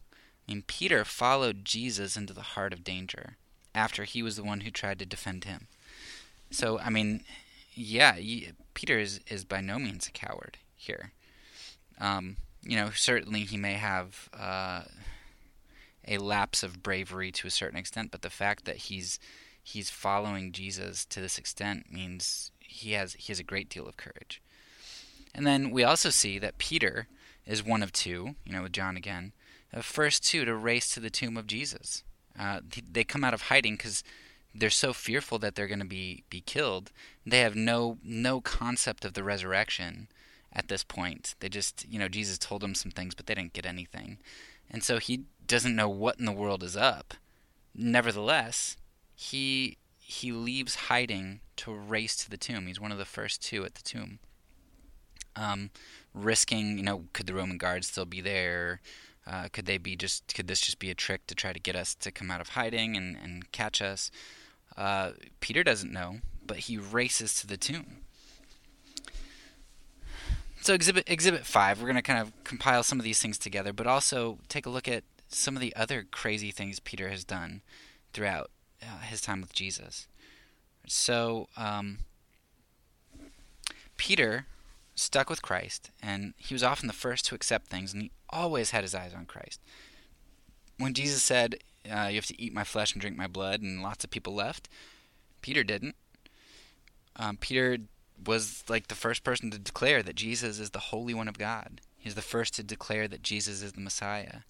I 0.47 0.53
mean, 0.53 0.63
Peter 0.65 1.03
followed 1.03 1.65
Jesus 1.65 2.15
into 2.15 2.33
the 2.33 2.41
heart 2.41 2.71
of 2.71 2.83
danger 2.83 3.35
after 3.75 4.03
he 4.03 4.23
was 4.23 4.35
the 4.35 4.43
one 4.43 4.61
who 4.61 4.71
tried 4.71 4.97
to 4.99 5.05
defend 5.05 5.43
him. 5.43 5.67
So, 6.51 6.79
I 6.79 6.89
mean, 6.89 7.23
yeah, 7.73 8.15
Peter 8.73 8.99
is, 8.99 9.19
is 9.27 9.45
by 9.45 9.61
no 9.61 9.79
means 9.79 10.07
a 10.07 10.11
coward 10.11 10.57
here. 10.75 11.11
Um, 11.99 12.37
you 12.63 12.75
know, 12.75 12.89
certainly 12.91 13.41
he 13.41 13.57
may 13.57 13.73
have 13.73 14.29
uh, 14.37 14.83
a 16.07 16.17
lapse 16.17 16.63
of 16.63 16.83
bravery 16.83 17.31
to 17.33 17.47
a 17.47 17.51
certain 17.51 17.79
extent, 17.79 18.11
but 18.11 18.21
the 18.21 18.29
fact 18.29 18.65
that 18.65 18.77
he's 18.77 19.19
he's 19.61 19.89
following 19.89 20.51
Jesus 20.51 21.05
to 21.05 21.21
this 21.21 21.37
extent 21.37 21.91
means 21.91 22.51
he 22.59 22.93
has 22.93 23.13
he 23.13 23.31
has 23.31 23.39
a 23.39 23.43
great 23.43 23.69
deal 23.69 23.87
of 23.87 23.97
courage. 23.97 24.41
And 25.33 25.45
then 25.45 25.69
we 25.71 25.83
also 25.83 26.09
see 26.09 26.39
that 26.39 26.57
Peter 26.57 27.07
is 27.45 27.63
one 27.63 27.83
of 27.83 27.91
two, 27.91 28.35
you 28.45 28.53
know, 28.53 28.63
with 28.63 28.73
John 28.73 28.97
again, 28.97 29.33
the 29.73 29.83
first 29.83 30.23
two 30.23 30.45
to 30.45 30.55
race 30.55 30.93
to 30.93 30.99
the 30.99 31.09
tomb 31.09 31.37
of 31.37 31.47
Jesus. 31.47 32.03
Uh, 32.37 32.61
they 32.91 33.03
come 33.03 33.23
out 33.23 33.33
of 33.33 33.43
hiding 33.43 33.75
because 33.75 34.03
they're 34.53 34.69
so 34.69 34.93
fearful 34.93 35.39
that 35.39 35.55
they're 35.55 35.67
going 35.67 35.79
to 35.79 35.85
be, 35.85 36.23
be 36.29 36.41
killed. 36.41 36.91
They 37.25 37.39
have 37.39 37.55
no 37.55 37.97
no 38.03 38.41
concept 38.41 39.05
of 39.05 39.13
the 39.13 39.23
resurrection 39.23 40.07
at 40.51 40.67
this 40.67 40.83
point. 40.83 41.35
They 41.39 41.49
just, 41.49 41.85
you 41.87 41.99
know, 41.99 42.07
Jesus 42.07 42.37
told 42.37 42.61
them 42.61 42.75
some 42.75 42.91
things, 42.91 43.13
but 43.15 43.27
they 43.27 43.35
didn't 43.35 43.53
get 43.53 43.65
anything. 43.65 44.17
And 44.69 44.83
so 44.83 44.97
he 44.97 45.23
doesn't 45.45 45.75
know 45.75 45.89
what 45.89 46.19
in 46.19 46.25
the 46.25 46.31
world 46.31 46.63
is 46.63 46.75
up. 46.75 47.13
Nevertheless, 47.75 48.77
he 49.15 49.77
he 49.97 50.31
leaves 50.31 50.75
hiding 50.75 51.41
to 51.57 51.71
race 51.71 52.15
to 52.15 52.29
the 52.29 52.37
tomb. 52.37 52.65
He's 52.65 52.79
one 52.79 52.91
of 52.91 52.97
the 52.97 53.05
first 53.05 53.43
two 53.43 53.63
at 53.63 53.75
the 53.75 53.83
tomb. 53.83 54.19
Um, 55.35 55.69
risking, 56.13 56.77
you 56.77 56.83
know, 56.83 57.05
could 57.13 57.27
the 57.27 57.35
Roman 57.35 57.59
guards 57.59 57.87
still 57.87 58.05
be 58.05 58.19
there? 58.19 58.81
Uh, 59.27 59.47
could 59.53 59.67
they 59.67 59.77
be 59.77 59.95
just? 59.95 60.33
Could 60.33 60.47
this 60.47 60.61
just 60.61 60.79
be 60.79 60.89
a 60.89 60.95
trick 60.95 61.27
to 61.27 61.35
try 61.35 61.53
to 61.53 61.59
get 61.59 61.75
us 61.75 61.93
to 61.95 62.11
come 62.11 62.31
out 62.31 62.41
of 62.41 62.49
hiding 62.49 62.97
and, 62.97 63.15
and 63.15 63.51
catch 63.51 63.81
us? 63.81 64.09
Uh, 64.79 65.11
Peter 65.41 65.61
doesn't 65.61 65.91
know, 65.91 66.19
but 66.47 66.57
he 66.57 66.77
races 66.77 67.33
to 67.41 67.45
the 67.45 67.57
tomb. 67.57 67.97
So 70.61 70.73
exhibit 70.73 71.03
exhibit 71.07 71.45
five, 71.45 71.79
we're 71.79 71.87
going 71.87 71.95
to 71.97 72.01
kind 72.01 72.19
of 72.19 72.31
compile 72.45 72.83
some 72.83 72.97
of 72.97 73.03
these 73.03 73.21
things 73.21 73.37
together, 73.37 73.73
but 73.73 73.87
also 73.87 74.39
take 74.47 74.65
a 74.65 74.69
look 74.69 74.87
at 74.87 75.03
some 75.27 75.55
of 75.55 75.61
the 75.61 75.75
other 75.75 76.05
crazy 76.09 76.51
things 76.51 76.79
Peter 76.79 77.09
has 77.09 77.25
done 77.25 77.61
throughout 78.13 78.51
uh, 78.81 78.99
his 79.01 79.21
time 79.21 79.41
with 79.41 79.53
Jesus. 79.53 80.07
So 80.87 81.49
um, 81.57 81.99
Peter 83.97 84.45
stuck 84.95 85.29
with 85.29 85.41
Christ, 85.41 85.91
and 86.01 86.33
he 86.37 86.53
was 86.53 86.63
often 86.63 86.87
the 86.87 86.93
first 86.93 87.25
to 87.27 87.35
accept 87.35 87.67
things, 87.67 87.93
and 87.93 88.03
he 88.03 88.11
always 88.29 88.71
had 88.71 88.83
his 88.83 88.95
eyes 88.95 89.13
on 89.13 89.25
Christ. 89.25 89.59
When 90.77 90.93
Jesus 90.93 91.21
said, 91.21 91.59
uh, 91.85 92.07
"You 92.07 92.15
have 92.15 92.25
to 92.27 92.41
eat 92.41 92.53
my 92.53 92.63
flesh 92.63 92.93
and 92.93 93.01
drink 93.01 93.17
my 93.17 93.27
blood," 93.27 93.61
and 93.61 93.83
lots 93.83 94.03
of 94.03 94.09
people 94.09 94.33
left, 94.33 94.69
Peter 95.41 95.63
didn't. 95.63 95.95
Um, 97.15 97.37
Peter 97.37 97.77
was 98.25 98.63
like 98.67 98.87
the 98.87 98.95
first 98.95 99.23
person 99.23 99.51
to 99.51 99.59
declare 99.59 100.03
that 100.03 100.15
Jesus 100.15 100.59
is 100.59 100.71
the 100.71 100.79
Holy 100.79 101.13
One 101.13 101.27
of 101.27 101.37
God. 101.37 101.81
He's 101.97 102.15
the 102.15 102.21
first 102.21 102.53
to 102.55 102.63
declare 102.63 103.07
that 103.07 103.23
Jesus 103.23 103.61
is 103.61 103.73
the 103.73 103.81
Messiah. 103.81 104.41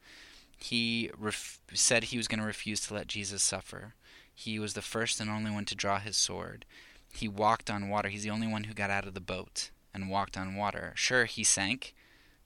He 0.57 1.09
ref- 1.17 1.59
said 1.74 2.05
he 2.05 2.17
was 2.17 2.27
going 2.27 2.39
to 2.39 2.45
refuse 2.45 2.81
to 2.81 2.93
let 2.93 3.07
Jesus 3.07 3.41
suffer. 3.41 3.95
He 4.33 4.59
was 4.59 4.74
the 4.74 4.81
first 4.81 5.19
and 5.19 5.29
only 5.29 5.51
one 5.51 5.65
to 5.65 5.75
draw 5.75 6.00
his 6.00 6.15
sword. 6.15 6.65
He 7.12 7.27
walked 7.27 7.69
on 7.69 7.89
water. 7.89 8.09
He's 8.09 8.24
the 8.24 8.29
only 8.29 8.48
one 8.48 8.65
who 8.65 8.74
got 8.74 8.89
out 8.89 9.07
of 9.07 9.13
the 9.13 9.19
boat 9.19 9.71
and 9.93 10.09
walked 10.09 10.38
on 10.38 10.55
water. 10.55 10.93
Sure, 10.95 11.25
he 11.25 11.43
sank 11.43 11.93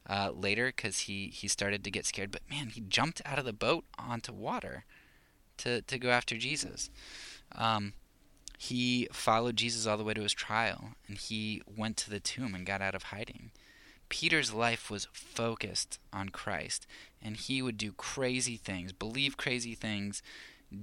uh, 0.09 0.31
later 0.33 0.67
because 0.67 0.99
he, 0.99 1.27
he 1.27 1.47
started 1.47 1.83
to 1.83 1.91
get 1.91 2.05
scared, 2.05 2.31
but 2.31 2.41
man, 2.49 2.67
he 2.67 2.81
jumped 2.81 3.21
out 3.25 3.39
of 3.39 3.45
the 3.45 3.53
boat 3.53 3.85
onto 3.97 4.33
water 4.33 4.85
to, 5.57 5.81
to 5.83 5.97
go 5.97 6.09
after 6.09 6.37
Jesus. 6.37 6.89
Um, 7.53 7.93
he 8.57 9.07
followed 9.11 9.55
Jesus 9.55 9.85
all 9.85 9.97
the 9.97 10.03
way 10.03 10.13
to 10.13 10.21
his 10.21 10.33
trial, 10.33 10.91
and 11.07 11.17
he 11.17 11.61
went 11.65 11.97
to 11.97 12.09
the 12.09 12.19
tomb 12.19 12.55
and 12.55 12.65
got 12.65 12.81
out 12.81 12.95
of 12.95 13.03
hiding. 13.03 13.51
Peter's 14.09 14.53
life 14.53 14.91
was 14.91 15.07
focused 15.11 15.99
on 16.11 16.29
Christ, 16.29 16.85
and 17.21 17.35
he 17.35 17.61
would 17.61 17.77
do 17.77 17.91
crazy 17.91 18.57
things, 18.57 18.91
believe 18.91 19.37
crazy 19.37 19.75
things, 19.75 20.21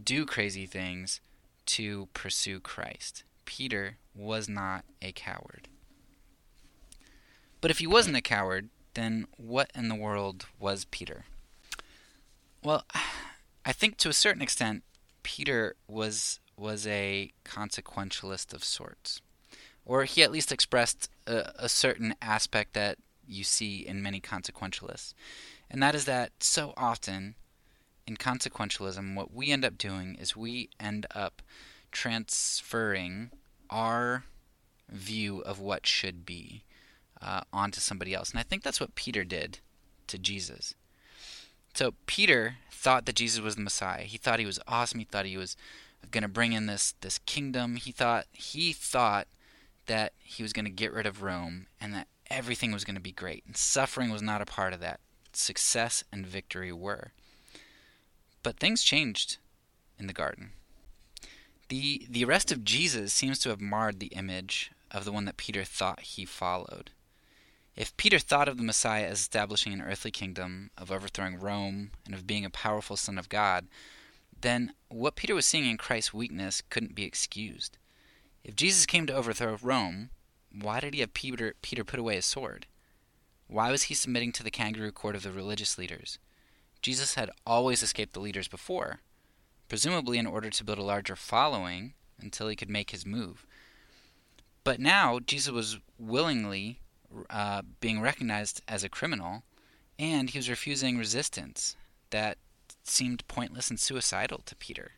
do 0.05 0.27
crazy 0.27 0.67
things 0.67 1.21
to 1.67 2.09
pursue 2.13 2.61
Christ. 2.61 3.23
Peter 3.45 3.99
was 4.15 4.49
not 4.49 4.85
a 5.01 5.13
coward. 5.13 5.69
But 7.61 7.71
if 7.71 7.79
he 7.79 7.87
wasn't 7.87 8.17
a 8.17 8.23
coward, 8.23 8.69
then 8.95 9.27
what 9.37 9.71
in 9.75 9.89
the 9.89 9.95
world 9.95 10.47
was 10.59 10.85
Peter? 10.87 11.25
Well, 12.63 12.85
I 13.65 13.73
think 13.73 13.97
to 13.99 14.09
a 14.09 14.15
certain 14.15 14.43
extent, 14.43 14.83
Peter 15.23 15.77
was 15.87 16.41
was 16.57 16.87
a 16.87 17.33
consequentialist 17.45 18.53
of 18.53 18.63
sorts. 18.63 19.23
Or 19.87 20.05
he 20.05 20.23
at 20.23 20.31
least 20.31 20.53
expressed 20.53 21.09
a, 21.27 21.53
a 21.57 21.69
certain 21.69 22.15
aspect 22.21 22.75
that 22.75 22.99
you 23.27 23.45
see 23.45 23.79
in 23.79 24.03
many 24.03 24.21
consequentialists. 24.21 25.15
And 25.71 25.83
that 25.83 25.95
is 25.95 26.05
that 26.05 26.33
so 26.41 26.75
often 26.77 27.35
in 28.07 28.17
consequentialism, 28.17 29.15
what 29.15 29.33
we 29.33 29.51
end 29.51 29.65
up 29.65 29.79
doing 29.79 30.17
is 30.17 30.37
we 30.37 30.69
end 30.79 31.07
up 31.15 31.43
transferring 31.93 33.31
our 33.71 34.25
view 34.89 35.41
of 35.41 35.61
what 35.61 35.87
should 35.87 36.27
be 36.27 36.65
uh, 37.23 37.43
onto 37.53 37.81
somebody 37.81 38.15
else. 38.15 38.31
And 38.31 38.41
I 38.41 38.43
think 38.43 38.63
that's 38.63 38.81
what 38.81 38.95
Peter 38.95 39.25
did 39.25 39.59
to 40.07 40.19
Jesus. 40.19 40.75
So 41.75 41.95
Peter 42.07 42.57
thought 42.71 43.07
that 43.07 43.17
Jesus 43.17 43.41
was 43.41 43.57
the 43.57 43.63
Messiah. 43.63 44.03
He 44.03 44.19
thought 44.19 44.39
he 44.39 44.47
was 44.47 44.59
awesome. 44.67 44.99
He 44.99 45.05
thought 45.05 45.27
he 45.27 45.37
was 45.37 45.57
going 46.11 46.23
to 46.23 46.29
bring 46.29 46.53
in 46.53 46.67
this 46.67 46.95
this 47.01 47.19
kingdom. 47.19 47.77
He 47.77 47.93
thought 47.93 48.27
he 48.33 48.73
thought 48.73 49.29
that 49.87 50.13
he 50.19 50.43
was 50.43 50.53
going 50.53 50.65
to 50.65 50.71
get 50.71 50.93
rid 50.93 51.07
of 51.07 51.23
Rome 51.23 51.67
and 51.81 51.95
that 51.95 52.09
everything 52.31 52.73
was 52.73 52.85
going 52.85 52.95
to 52.95 53.01
be 53.01 53.13
great. 53.13 53.45
And 53.47 53.57
suffering 53.57 54.11
was 54.11 54.23
not 54.23 54.41
a 54.41 54.47
part 54.47 54.73
of 54.73 54.81
that. 54.81 55.01
Success 55.33 56.05
and 56.13 56.27
victory 56.27 56.73
were. 56.73 57.13
But 58.43 58.59
things 58.59 58.83
changed 58.83 59.37
in 59.99 60.07
the 60.07 60.13
garden. 60.13 60.53
The 61.69 62.07
the 62.11 62.25
arrest 62.25 62.51
of 62.51 62.65
Jesus 62.65 63.13
seems 63.13 63.39
to 63.41 63.51
have 63.51 63.61
marred 63.61 64.01
the 64.01 64.07
image 64.09 64.73
of 64.91 65.05
the 65.05 65.13
one 65.13 65.25
that 65.27 65.37
Peter 65.37 65.63
thought 65.65 66.01
he 66.01 66.25
followed. 66.25 66.91
If 67.77 67.97
Peter 67.97 68.19
thought 68.19 68.49
of 68.49 68.57
the 68.57 68.63
Messiah 68.63 69.07
as 69.07 69.21
establishing 69.21 69.73
an 69.73 69.81
earthly 69.81 70.11
kingdom, 70.11 70.71
of 70.77 70.91
overthrowing 70.91 71.39
Rome, 71.39 71.93
and 72.05 72.15
of 72.15 72.27
being 72.27 72.45
a 72.45 72.51
powerful 72.51 72.97
Son 72.97 73.17
of 73.17 73.29
God, 73.29 73.69
then 74.41 74.73
what 74.89 75.17
Peter 75.17 75.35
was 75.35 75.47
seeing 75.47 75.67
in 75.67 75.77
Christ's 75.77 76.15
weakness 76.15 76.63
couldn't 76.69 76.95
be 76.95 77.05
excused. 77.05 77.79
If 78.43 78.57
Jesus 78.57 78.87
came 78.87 79.07
to 79.07 79.15
overthrow 79.15 79.59
Rome, 79.63 80.11
why 80.53 80.81
did 80.81 80.95
he 80.95 81.01
have 81.01 81.15
Peter, 81.15 81.55
Peter 81.63 81.85
put 81.85 82.01
away 82.01 82.17
his 82.17 82.25
sword? 82.25 82.67
Why 83.47 83.71
was 83.71 83.85
he 83.85 83.95
submitting 83.95 84.33
to 84.33 84.43
the 84.43 84.51
kangaroo 84.51 84.93
court 84.93 85.15
of 85.15 85.23
the 85.23 85.33
religious 85.33 85.79
leaders? 85.79 86.19
Jesus 86.83 87.15
had 87.15 87.31
always 87.47 87.83
escaped 87.83 88.15
the 88.15 88.21
leaders 88.21 88.49
before, 88.49 89.01
presumably 89.69 90.19
in 90.19 90.27
order 90.27 90.51
to 90.51 90.65
build 90.65 90.79
a 90.79 90.83
larger 90.83 91.17
following 91.17 91.95
until 92.21 92.49
he 92.49 92.57
could 92.57 92.71
make 92.71 92.91
his 92.91 93.07
move. 93.07 93.47
But 94.65 94.81
now 94.81 95.21
Jesus 95.21 95.53
was 95.53 95.79
willingly 95.99 96.81
uh, 97.29 97.63
being 97.81 98.01
recognized 98.01 98.63
as 98.69 98.85
a 98.85 98.89
criminal, 98.89 99.43
and 99.99 100.31
he 100.31 100.39
was 100.39 100.49
refusing 100.49 100.99
resistance 100.99 101.77
that 102.11 102.39
seemed 102.85 103.27
pointless 103.29 103.71
and 103.71 103.79
suicidal 103.79 104.43
to 104.47 104.57
Peter. 104.57 104.93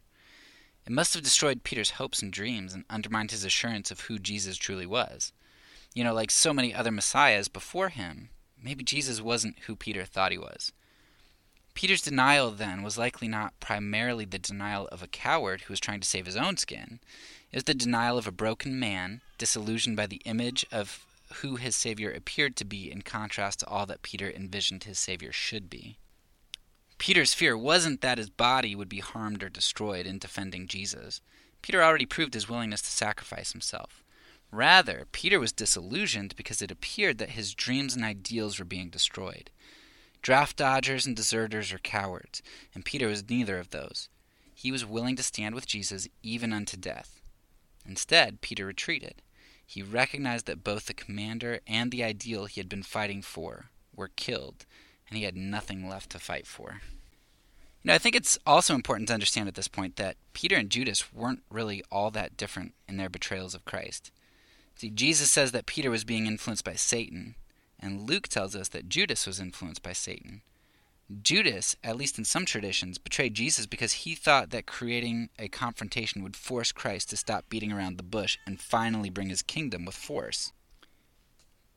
It 0.87 0.92
must 0.92 1.14
have 1.14 1.23
destroyed 1.23 1.64
Peter's 1.64 1.92
hopes 1.92 2.23
and 2.23 2.33
dreams 2.33 2.75
and 2.75 2.85
undermined 2.90 3.31
his 3.31 3.45
assurance 3.45 3.90
of 3.90 4.02
who 4.02 4.19
Jesus 4.19 4.57
truly 4.57 4.87
was. 4.87 5.33
You 5.95 6.04
know, 6.04 6.14
like 6.14 6.31
so 6.31 6.52
many 6.52 6.75
other 6.75 6.90
messiahs 6.90 7.49
before 7.49 7.90
him, 7.90 8.31
maybe 8.61 8.83
Jesus 8.83 9.21
wasn't 9.21 9.59
who 9.61 9.76
Peter 9.76 10.04
thought 10.04 10.33
he 10.33 10.38
was. 10.38 10.73
Peter's 11.75 12.02
denial 12.02 12.50
then 12.50 12.83
was 12.83 12.99
likely 12.99 13.28
not 13.28 13.59
primarily 13.61 14.25
the 14.25 14.38
denial 14.38 14.88
of 14.88 15.02
a 15.02 15.09
coward 15.09 15.62
who 15.62 15.73
was 15.73 15.81
trying 15.81 16.00
to 16.00 16.09
save 16.09 16.26
his 16.26 16.37
own 16.37 16.57
skin. 16.57 17.00
It 17.50 17.57
was 17.57 17.64
the 17.64 17.75
denial 17.75 18.19
of 18.19 18.26
a 18.26 18.33
broken 18.33 18.78
man, 18.78 19.21
disillusioned 19.38 19.97
by 19.97 20.07
the 20.07 20.21
image 20.25 20.66
of 20.71 21.07
who 21.37 21.57
his 21.57 21.77
Savior 21.77 22.11
appeared 22.11 22.57
to 22.57 22.65
be 22.65 22.91
in 22.91 23.03
contrast 23.03 23.61
to 23.61 23.67
all 23.67 23.87
that 23.87 24.03
Peter 24.03 24.31
envisioned 24.31 24.85
his 24.85 24.99
Savior 24.99 25.33
should 25.33 25.69
be. 25.71 25.99
Peter's 26.99 27.35
fear 27.35 27.57
wasn't 27.57 28.01
that 28.01 28.19
his 28.19 28.31
body 28.31 28.75
would 28.75 28.89
be 28.89 29.01
harmed 29.01 29.43
or 29.43 29.49
destroyed 29.49 30.07
in 30.07 30.19
defending 30.19 30.69
Jesus. 30.69 31.21
Peter 31.61 31.83
already 31.83 32.07
proved 32.07 32.35
his 32.35 32.49
willingness 32.49 32.83
to 32.83 32.91
sacrifice 32.91 33.53
himself. 33.53 34.05
Rather, 34.53 35.07
Peter 35.12 35.41
was 35.41 35.53
disillusioned 35.53 36.37
because 36.37 36.61
it 36.61 36.71
appeared 36.71 37.19
that 37.19 37.31
his 37.31 37.55
dreams 37.55 37.97
and 37.97 38.05
ideals 38.05 38.59
were 38.59 38.65
being 38.65 38.91
destroyed. 38.91 39.51
Draft 40.21 40.57
dodgers 40.57 41.07
and 41.07 41.17
deserters 41.17 41.73
are 41.73 41.79
cowards, 41.79 42.43
and 42.75 42.85
Peter 42.85 43.09
was 43.09 43.29
neither 43.29 43.59
of 43.59 43.71
those. 43.71 44.09
He 44.55 44.71
was 44.71 44.87
willing 44.87 45.17
to 45.17 45.23
stand 45.23 45.55
with 45.55 45.67
Jesus 45.67 46.07
even 46.23 46.53
unto 46.53 46.77
death. 46.77 47.21
Instead, 47.85 48.41
Peter 48.41 48.67
retreated. 48.67 49.23
He 49.66 49.83
recognized 49.83 50.47
that 50.47 50.64
both 50.64 50.87
the 50.87 50.95
commander 50.95 51.61
and 51.66 51.90
the 51.90 52.04
ideal 52.04 52.47
he 52.47 52.61
had 52.61 52.69
been 52.69 52.83
fighting 52.83 53.23
for 53.23 53.71
were 53.95 54.09
killed, 54.09 54.66
and 55.09 55.16
he 55.16 55.25
had 55.25 55.37
nothing 55.37 55.88
left 55.88 56.11
to 56.11 56.19
fight 56.19 56.47
for. 56.47 56.81
You 57.83 57.88
know, 57.88 57.95
I 57.95 57.99
think 57.99 58.14
it's 58.14 58.38
also 58.47 58.75
important 58.75 59.09
to 59.09 59.14
understand 59.14 59.49
at 59.49 59.54
this 59.54 59.69
point 59.69 59.97
that 59.97 60.16
Peter 60.35 60.57
and 60.57 60.71
Judas 60.71 61.12
weren't 61.12 61.42
really 61.50 61.83
all 61.90 62.11
that 62.12 62.37
different 62.37 62.75
in 62.87 62.97
their 62.97 63.09
betrayals 63.09 63.54
of 63.54 63.64
Christ. 63.64 64.12
See, 64.76 64.90
Jesus 64.90 65.31
says 65.31 65.52
that 65.52 65.66
Peter 65.66 65.90
was 65.90 66.04
being 66.04 66.26
influenced 66.26 66.64
by 66.64 66.75
Satan, 66.75 67.35
and 67.81 68.09
Luke 68.09 68.28
tells 68.28 68.54
us 68.54 68.69
that 68.69 68.88
Judas 68.88 69.26
was 69.26 69.40
influenced 69.40 69.83
by 69.83 69.92
Satan. 69.92 70.42
Judas, 71.23 71.76
at 71.83 71.97
least 71.97 72.19
in 72.19 72.25
some 72.25 72.45
traditions, 72.45 72.99
betrayed 72.99 73.35
Jesus 73.35 73.66
because 73.66 73.92
he 73.92 74.14
thought 74.14 74.50
that 74.50 74.66
creating 74.66 75.31
a 75.38 75.49
confrontation 75.49 76.23
would 76.23 76.37
force 76.37 76.73
Christ 76.73 77.11
to 77.11 77.16
stop 77.16 77.49
beating 77.49 77.73
around 77.73 77.97
the 77.97 78.02
bush 78.02 78.38
and 78.47 78.61
finally 78.61 79.11
bring 79.11 79.28
his 79.28 79.42
kingdom 79.42 79.85
with 79.85 79.95
force. 79.95 80.52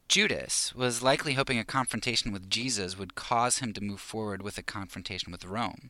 Judas 0.08 0.74
was 0.76 1.02
likely 1.02 1.34
hoping 1.34 1.58
a 1.58 1.66
confrontation 1.66 2.32
with 2.32 2.50
Jesus 2.50 2.98
would 2.98 3.16
cause 3.16 3.58
him 3.58 3.74
to 3.74 3.84
move 3.84 4.00
forward 4.00 4.42
with 4.42 4.58
a 4.58 4.64
confrontation 4.64 5.32
with 5.32 5.46
Rome. 5.46 5.90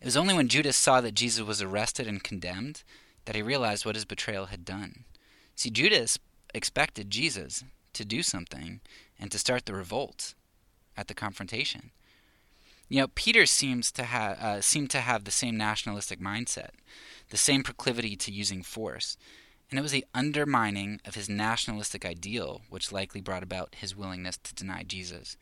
It 0.00 0.04
was 0.04 0.16
only 0.16 0.34
when 0.34 0.48
Judas 0.48 0.76
saw 0.76 1.00
that 1.00 1.14
Jesus 1.14 1.46
was 1.46 1.62
arrested 1.62 2.06
and 2.06 2.22
condemned 2.22 2.82
that 3.24 3.34
he 3.34 3.42
realized 3.42 3.86
what 3.86 3.94
his 3.94 4.04
betrayal 4.04 4.46
had 4.46 4.64
done. 4.64 5.04
See, 5.56 5.70
Judas 5.70 6.18
expected 6.54 7.10
Jesus 7.10 7.64
to 7.92 8.04
do 8.04 8.22
something, 8.22 8.80
and 9.18 9.30
to 9.30 9.38
start 9.38 9.66
the 9.66 9.74
revolt 9.74 10.34
at 10.96 11.08
the 11.08 11.14
confrontation. 11.14 11.90
You 12.90 12.98
know, 12.98 13.08
Peter 13.14 13.46
seems 13.46 13.92
to 13.92 14.02
have 14.02 14.38
uh, 14.38 14.60
seemed 14.60 14.90
to 14.90 15.00
have 15.00 15.22
the 15.22 15.30
same 15.30 15.56
nationalistic 15.56 16.20
mindset, 16.20 16.70
the 17.30 17.36
same 17.36 17.62
proclivity 17.62 18.16
to 18.16 18.32
using 18.32 18.64
force, 18.64 19.16
and 19.70 19.78
it 19.78 19.82
was 19.82 19.92
the 19.92 20.04
undermining 20.12 21.00
of 21.04 21.14
his 21.14 21.28
nationalistic 21.28 22.04
ideal 22.04 22.62
which 22.68 22.90
likely 22.90 23.20
brought 23.20 23.44
about 23.44 23.76
his 23.76 23.94
willingness 23.94 24.38
to 24.38 24.54
deny 24.56 24.82
Jesus. 24.82 25.36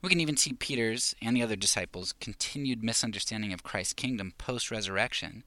We 0.00 0.10
can 0.10 0.20
even 0.20 0.36
see 0.36 0.52
Peter's 0.52 1.16
and 1.20 1.36
the 1.36 1.42
other 1.42 1.56
disciples' 1.56 2.14
continued 2.20 2.84
misunderstanding 2.84 3.52
of 3.52 3.64
Christ's 3.64 3.94
kingdom 3.94 4.32
post 4.38 4.70
resurrection 4.70 5.42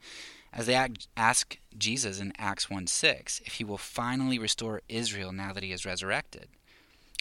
as 0.52 0.66
they 0.66 0.88
ask 1.16 1.58
Jesus 1.78 2.20
in 2.20 2.34
Acts 2.38 2.70
1 2.70 2.88
6 2.88 3.42
if 3.46 3.54
he 3.54 3.64
will 3.64 3.78
finally 3.78 4.38
restore 4.38 4.82
Israel 4.90 5.32
now 5.32 5.54
that 5.54 5.64
he 5.64 5.72
is 5.72 5.86
resurrected. 5.86 6.50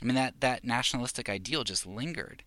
I 0.03 0.05
mean, 0.05 0.17
that, 0.17 0.41
that 0.41 0.65
nationalistic 0.65 1.29
ideal 1.29 1.63
just 1.63 1.87
lingered. 1.87 2.43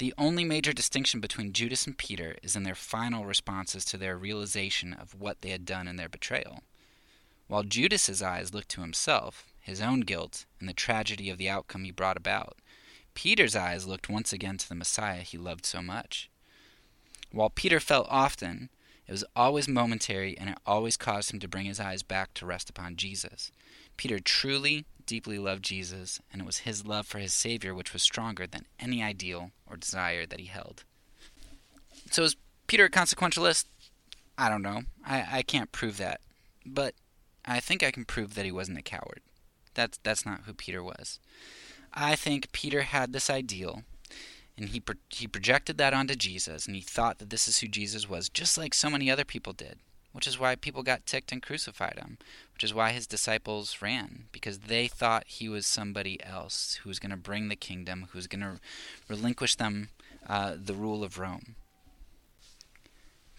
The 0.00 0.14
only 0.16 0.44
major 0.46 0.72
distinction 0.72 1.20
between 1.20 1.52
Judas 1.52 1.86
and 1.86 1.96
Peter 1.96 2.38
is 2.42 2.56
in 2.56 2.62
their 2.62 2.74
final 2.74 3.26
responses 3.26 3.84
to 3.84 3.98
their 3.98 4.16
realization 4.16 4.94
of 4.94 5.12
what 5.12 5.42
they 5.42 5.50
had 5.50 5.66
done 5.66 5.86
in 5.86 5.96
their 5.96 6.08
betrayal. 6.08 6.62
While 7.48 7.64
Judas's 7.64 8.22
eyes 8.22 8.54
looked 8.54 8.70
to 8.70 8.80
himself, 8.80 9.44
his 9.60 9.82
own 9.82 10.00
guilt, 10.00 10.46
and 10.58 10.66
the 10.66 10.72
tragedy 10.72 11.28
of 11.28 11.36
the 11.36 11.50
outcome 11.50 11.84
he 11.84 11.90
brought 11.90 12.16
about, 12.16 12.56
Peter's 13.12 13.54
eyes 13.54 13.86
looked 13.86 14.08
once 14.08 14.32
again 14.32 14.56
to 14.56 14.66
the 14.66 14.74
Messiah 14.74 15.20
he 15.20 15.36
loved 15.36 15.66
so 15.66 15.82
much. 15.82 16.30
While 17.30 17.50
Peter 17.50 17.78
felt 17.78 18.06
often, 18.08 18.70
it 19.06 19.12
was 19.12 19.24
always 19.36 19.68
momentary 19.68 20.34
and 20.38 20.48
it 20.48 20.58
always 20.64 20.96
caused 20.96 21.30
him 21.30 21.40
to 21.40 21.48
bring 21.48 21.66
his 21.66 21.78
eyes 21.78 22.02
back 22.02 22.32
to 22.34 22.46
rest 22.46 22.70
upon 22.70 22.96
Jesus. 22.96 23.52
Peter 23.98 24.18
truly, 24.18 24.86
deeply 25.10 25.40
loved 25.40 25.64
Jesus, 25.64 26.20
and 26.32 26.40
it 26.40 26.44
was 26.44 26.58
his 26.58 26.86
love 26.86 27.04
for 27.04 27.18
his 27.18 27.34
Savior 27.34 27.74
which 27.74 27.92
was 27.92 28.00
stronger 28.00 28.46
than 28.46 28.66
any 28.78 29.02
ideal 29.02 29.50
or 29.68 29.76
desire 29.76 30.24
that 30.24 30.38
he 30.38 30.46
held. 30.46 30.84
So 32.12 32.22
is 32.22 32.36
Peter 32.68 32.84
a 32.84 32.90
consequentialist? 32.90 33.64
I 34.38 34.48
don't 34.48 34.62
know. 34.62 34.82
I, 35.04 35.26
I 35.38 35.42
can't 35.42 35.72
prove 35.72 35.96
that. 35.96 36.20
But 36.64 36.94
I 37.44 37.58
think 37.58 37.82
I 37.82 37.90
can 37.90 38.04
prove 38.04 38.34
that 38.34 38.44
he 38.44 38.52
wasn't 38.52 38.78
a 38.78 38.82
coward. 38.82 39.20
That's 39.74 39.98
that's 40.04 40.24
not 40.24 40.42
who 40.46 40.54
Peter 40.54 40.80
was. 40.80 41.18
I 41.92 42.14
think 42.14 42.52
Peter 42.52 42.82
had 42.82 43.12
this 43.12 43.28
ideal 43.28 43.82
and 44.56 44.68
he 44.68 44.78
pro- 44.78 44.94
he 45.08 45.26
projected 45.26 45.76
that 45.78 45.92
onto 45.92 46.14
Jesus 46.14 46.66
and 46.66 46.76
he 46.76 46.82
thought 46.82 47.18
that 47.18 47.30
this 47.30 47.48
is 47.48 47.58
who 47.58 47.66
Jesus 47.66 48.08
was 48.08 48.28
just 48.28 48.56
like 48.56 48.74
so 48.74 48.88
many 48.88 49.10
other 49.10 49.24
people 49.24 49.52
did 49.52 49.80
which 50.12 50.26
is 50.26 50.38
why 50.38 50.54
people 50.54 50.82
got 50.82 51.06
ticked 51.06 51.32
and 51.32 51.42
crucified 51.42 51.98
him, 51.98 52.18
which 52.54 52.64
is 52.64 52.74
why 52.74 52.90
his 52.90 53.06
disciples 53.06 53.80
ran, 53.80 54.24
because 54.32 54.60
they 54.60 54.88
thought 54.88 55.24
he 55.26 55.48
was 55.48 55.66
somebody 55.66 56.22
else 56.24 56.80
who 56.82 56.88
was 56.88 56.98
going 56.98 57.10
to 57.10 57.16
bring 57.16 57.48
the 57.48 57.56
kingdom, 57.56 58.08
who 58.10 58.18
was 58.18 58.26
going 58.26 58.40
to 58.40 58.60
relinquish 59.08 59.54
them 59.54 59.90
uh, 60.26 60.54
the 60.56 60.74
rule 60.74 61.04
of 61.04 61.18
Rome. 61.18 61.56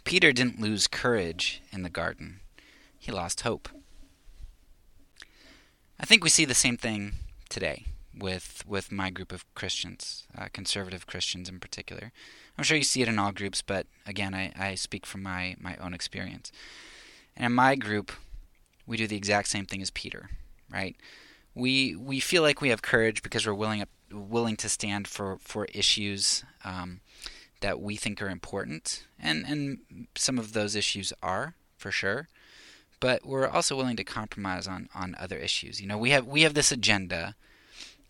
Peter 0.04 0.32
didn't 0.32 0.60
lose 0.60 0.88
courage 0.88 1.62
in 1.72 1.84
the 1.84 1.90
garden, 1.90 2.40
he 2.98 3.12
lost 3.12 3.42
hope. 3.42 3.70
I 6.00 6.06
think 6.06 6.24
we 6.24 6.30
see 6.30 6.46
the 6.46 6.56
same 6.56 6.78
thing 6.78 7.14
today 7.50 7.86
with 8.18 8.64
with 8.68 8.92
my 8.92 9.10
group 9.10 9.32
of 9.32 9.46
Christians, 9.56 10.26
uh, 10.38 10.48
conservative 10.52 11.06
Christians 11.06 11.48
in 11.48 11.60
particular. 11.60 12.12
I'm 12.62 12.66
sure 12.66 12.78
you 12.78 12.84
see 12.84 13.02
it 13.02 13.08
in 13.08 13.18
all 13.18 13.32
groups, 13.32 13.64
but 13.64 13.88
again, 14.06 14.36
I, 14.36 14.52
I 14.56 14.76
speak 14.76 15.08
from 15.08 15.24
my, 15.24 15.56
my 15.60 15.78
own 15.78 15.96
experience. 15.96 16.52
And 17.36 17.44
in 17.44 17.54
my 17.54 17.74
group, 17.74 18.12
we 18.86 18.98
do 18.98 19.08
the 19.08 19.16
exact 19.16 19.48
same 19.48 19.66
thing 19.66 19.82
as 19.82 19.90
Peter, 19.90 20.30
right? 20.72 20.96
We 21.56 21.96
we 21.96 22.20
feel 22.20 22.44
like 22.44 22.62
we 22.62 22.70
have 22.70 22.84
courage 22.84 23.24
because 23.24 23.48
we're 23.48 23.56
willing 23.56 23.84
willing 24.12 24.58
to 24.58 24.70
stand 24.70 25.08
for 25.08 25.40
for 25.42 25.66
issues 25.74 26.44
um, 26.64 27.00
that 27.62 27.82
we 27.82 27.96
think 27.96 28.22
are 28.22 28.30
important, 28.30 29.08
and 29.20 29.44
and 29.48 29.80
some 30.14 30.38
of 30.38 30.54
those 30.54 30.76
issues 30.76 31.12
are 31.24 31.56
for 31.78 31.90
sure. 31.90 32.28
But 33.00 33.26
we're 33.26 33.48
also 33.48 33.76
willing 33.76 33.98
to 33.98 34.04
compromise 34.04 34.68
on 34.68 34.88
on 34.94 35.16
other 35.18 35.38
issues. 35.38 35.82
You 35.82 35.88
know, 35.88 35.98
we 35.98 36.12
have 36.12 36.28
we 36.28 36.44
have 36.44 36.54
this 36.54 36.72
agenda 36.72 37.34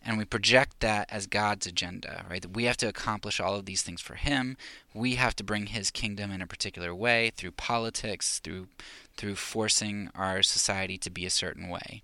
and 0.04 0.18
we 0.18 0.26
project 0.26 0.80
that 0.80 1.08
as 1.12 1.28
God's 1.28 1.68
agenda, 1.68 2.26
right? 2.30 2.42
That 2.42 2.56
we 2.56 2.64
have 2.64 2.78
to 2.78 2.88
accomplish 2.88 3.40
all 3.40 3.56
of 3.56 3.66
these 3.66 3.84
things 3.84 4.02
for 4.02 4.16
Him. 4.16 4.58
We 4.94 5.16
have 5.16 5.36
to 5.36 5.44
bring 5.44 5.68
His 5.68 5.92
kingdom 5.92 6.32
in 6.32 6.42
a 6.42 6.48
particular 6.48 6.94
way 6.94 7.32
through 7.36 7.52
politics, 7.52 8.40
through 8.40 8.68
through 9.16 9.36
forcing 9.36 10.10
our 10.16 10.42
society 10.42 10.98
to 10.98 11.10
be 11.10 11.26
a 11.26 11.30
certain 11.30 11.70
way. 11.70 12.02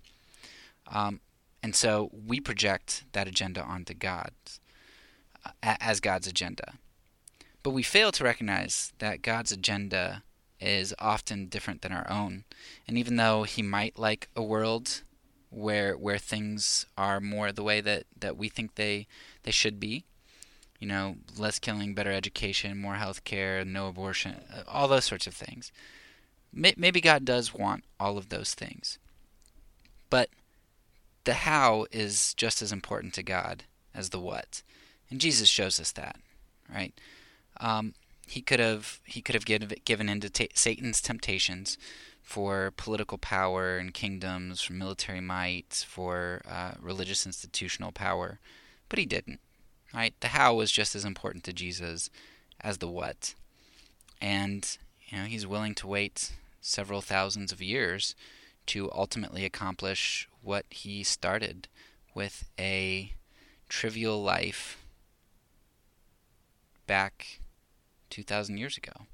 Um, 0.86 1.20
and 1.62 1.74
so 1.74 2.10
we 2.12 2.38
project 2.38 3.04
that 3.12 3.26
agenda 3.26 3.62
onto 3.62 3.94
God 3.94 4.30
uh, 5.44 5.76
as 5.80 6.00
God's 6.00 6.28
agenda. 6.28 6.74
But 7.62 7.70
we 7.70 7.82
fail 7.82 8.12
to 8.12 8.24
recognize 8.24 8.92
that 8.98 9.22
God's 9.22 9.50
agenda 9.50 10.22
is 10.60 10.94
often 10.98 11.46
different 11.46 11.82
than 11.82 11.92
our 11.92 12.08
own. 12.10 12.44
And 12.86 12.96
even 12.96 13.16
though 13.16 13.42
He 13.42 13.62
might 13.62 13.98
like 13.98 14.28
a 14.36 14.42
world 14.42 15.02
where 15.50 15.96
where 15.96 16.18
things 16.18 16.86
are 16.96 17.20
more 17.20 17.52
the 17.52 17.62
way 17.62 17.80
that, 17.80 18.04
that 18.18 18.36
we 18.36 18.48
think 18.48 18.74
they 18.74 19.06
they 19.42 19.50
should 19.50 19.80
be. 19.80 20.04
You 20.78 20.86
know, 20.86 21.16
less 21.36 21.58
killing, 21.58 21.94
better 21.94 22.12
education, 22.12 22.80
more 22.80 22.94
health 22.94 23.24
care, 23.24 23.64
no 23.64 23.88
abortion, 23.88 24.36
uh, 24.54 24.62
all 24.68 24.86
those 24.86 25.04
sorts 25.04 25.26
of 25.26 25.34
things. 25.34 25.72
Maybe 26.52 27.00
God 27.00 27.24
does 27.24 27.52
want 27.52 27.84
all 27.98 28.16
of 28.16 28.28
those 28.28 28.54
things. 28.54 28.98
But 30.08 30.30
the 31.24 31.34
how 31.34 31.86
is 31.90 32.32
just 32.34 32.62
as 32.62 32.72
important 32.72 33.12
to 33.14 33.22
God 33.22 33.64
as 33.94 34.10
the 34.10 34.20
what. 34.20 34.62
And 35.10 35.20
Jesus 35.20 35.48
shows 35.48 35.78
us 35.80 35.92
that, 35.92 36.16
right? 36.72 36.94
Um, 37.60 37.94
he 38.26 38.40
could 38.40 38.60
have 38.60 39.00
he 39.04 39.20
could 39.20 39.34
have 39.34 39.44
given 39.44 39.70
given 39.84 40.08
into 40.08 40.30
Satan's 40.54 41.00
temptations 41.00 41.76
for 42.28 42.70
political 42.76 43.16
power 43.16 43.78
and 43.78 43.94
kingdoms, 43.94 44.60
for 44.60 44.74
military 44.74 45.20
might, 45.20 45.86
for 45.88 46.42
uh, 46.46 46.72
religious 46.78 47.24
institutional 47.24 47.90
power, 47.90 48.38
but 48.90 48.98
he 48.98 49.06
didn't. 49.06 49.40
Right? 49.94 50.12
The 50.20 50.28
how 50.28 50.54
was 50.54 50.70
just 50.70 50.94
as 50.94 51.06
important 51.06 51.42
to 51.44 51.54
Jesus 51.54 52.10
as 52.60 52.78
the 52.78 52.86
what, 52.86 53.34
and 54.20 54.76
you 55.08 55.16
know 55.16 55.24
he's 55.24 55.46
willing 55.46 55.74
to 55.76 55.86
wait 55.86 56.32
several 56.60 57.00
thousands 57.00 57.50
of 57.50 57.62
years 57.62 58.14
to 58.66 58.92
ultimately 58.92 59.46
accomplish 59.46 60.28
what 60.42 60.66
he 60.68 61.02
started 61.02 61.66
with 62.14 62.44
a 62.58 63.14
trivial 63.70 64.22
life 64.22 64.76
back 66.86 67.40
2,000 68.10 68.58
years 68.58 68.76
ago. 68.76 69.06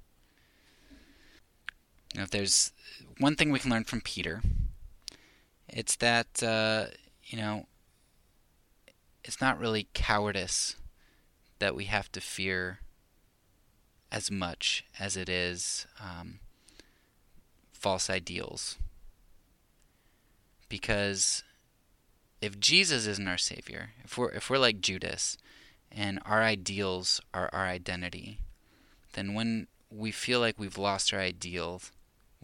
Now, 2.14 2.22
if 2.22 2.30
there's 2.30 2.72
one 3.18 3.34
thing 3.34 3.50
we 3.50 3.58
can 3.58 3.70
learn 3.70 3.84
from 3.84 4.00
Peter, 4.00 4.40
it's 5.68 5.96
that, 5.96 6.42
uh, 6.42 6.86
you 7.24 7.38
know, 7.38 7.66
it's 9.24 9.40
not 9.40 9.58
really 9.58 9.88
cowardice 9.94 10.76
that 11.58 11.74
we 11.74 11.86
have 11.86 12.12
to 12.12 12.20
fear 12.20 12.80
as 14.12 14.30
much 14.30 14.84
as 14.98 15.16
it 15.16 15.28
is 15.28 15.86
um, 16.00 16.38
false 17.72 18.08
ideals. 18.08 18.76
Because 20.68 21.42
if 22.40 22.60
Jesus 22.60 23.06
isn't 23.06 23.26
our 23.26 23.38
Savior, 23.38 23.90
if 24.04 24.16
we're, 24.16 24.30
if 24.30 24.48
we're 24.48 24.58
like 24.58 24.80
Judas 24.80 25.36
and 25.90 26.20
our 26.24 26.42
ideals 26.42 27.20
are 27.32 27.50
our 27.52 27.66
identity, 27.66 28.38
then 29.14 29.34
when 29.34 29.66
we 29.90 30.10
feel 30.10 30.40
like 30.40 30.58
we've 30.58 30.78
lost 30.78 31.12
our 31.12 31.20
ideals 31.20 31.90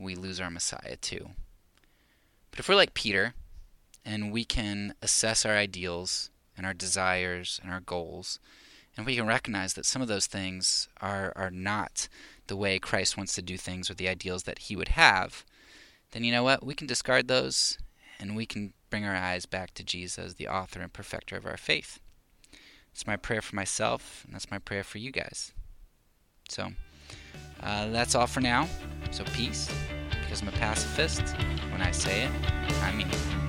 we 0.02 0.14
lose 0.14 0.40
our 0.40 0.50
Messiah 0.50 0.96
too. 0.96 1.30
But 2.50 2.60
if 2.60 2.68
we're 2.68 2.74
like 2.74 2.94
Peter, 2.94 3.34
and 4.04 4.32
we 4.32 4.44
can 4.44 4.94
assess 5.02 5.44
our 5.44 5.54
ideals 5.54 6.30
and 6.56 6.66
our 6.66 6.74
desires 6.74 7.60
and 7.62 7.72
our 7.72 7.80
goals, 7.80 8.38
and 8.96 9.06
we 9.06 9.16
can 9.16 9.26
recognize 9.26 9.74
that 9.74 9.86
some 9.86 10.02
of 10.02 10.08
those 10.08 10.26
things 10.26 10.88
are, 11.00 11.32
are 11.36 11.50
not 11.50 12.08
the 12.48 12.56
way 12.56 12.78
Christ 12.78 13.16
wants 13.16 13.34
to 13.34 13.42
do 13.42 13.56
things 13.56 13.90
or 13.90 13.94
the 13.94 14.08
ideals 14.08 14.42
that 14.44 14.60
he 14.60 14.76
would 14.76 14.88
have, 14.88 15.44
then 16.10 16.24
you 16.24 16.32
know 16.32 16.42
what? 16.42 16.64
We 16.64 16.74
can 16.74 16.86
discard 16.86 17.28
those 17.28 17.78
and 18.18 18.36
we 18.36 18.46
can 18.46 18.72
bring 18.90 19.04
our 19.04 19.14
eyes 19.14 19.46
back 19.46 19.72
to 19.74 19.84
Jesus, 19.84 20.34
the 20.34 20.48
author 20.48 20.80
and 20.80 20.92
perfecter 20.92 21.36
of 21.36 21.46
our 21.46 21.56
faith. 21.56 22.00
It's 22.92 23.06
my 23.06 23.16
prayer 23.16 23.40
for 23.40 23.54
myself, 23.54 24.24
and 24.26 24.34
that's 24.34 24.50
my 24.50 24.58
prayer 24.58 24.82
for 24.82 24.98
you 24.98 25.12
guys. 25.12 25.52
So, 26.48 26.72
uh, 27.62 27.88
that's 27.88 28.14
all 28.14 28.26
for 28.26 28.40
now. 28.40 28.68
So 29.10 29.24
peace, 29.24 29.70
because 30.22 30.42
I'm 30.42 30.48
a 30.48 30.52
pacifist. 30.52 31.22
When 31.72 31.82
I 31.82 31.90
say 31.90 32.24
it, 32.24 32.30
I 32.82 32.92
mean 32.92 33.08
it. 33.08 33.39